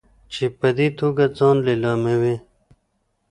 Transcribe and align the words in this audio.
چې 0.33 0.45
په 0.59 0.67
دې 0.77 0.87
توګه 0.99 1.25
ځان 1.37 1.55
لیلاموي. 1.67 2.35